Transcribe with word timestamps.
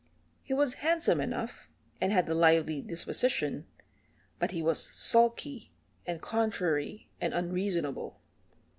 He 0.41 0.51
was 0.55 0.73
handsome 0.81 1.21
enough, 1.21 1.69
and 2.01 2.11
had 2.11 2.27
a 2.27 2.33
lively 2.33 2.81
disposition, 2.81 3.67
but 4.39 4.49
he 4.49 4.63
was 4.63 4.89
sulky 4.89 5.71
and 6.07 6.19
contrary 6.19 7.07
and 7.21 7.35
unreasonable. 7.35 8.19